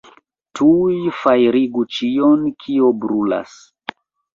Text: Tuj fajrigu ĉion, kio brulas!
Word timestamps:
Tuj 0.59 0.95
fajrigu 1.19 1.85
ĉion, 1.99 2.51
kio 2.67 2.93
brulas! 3.05 3.59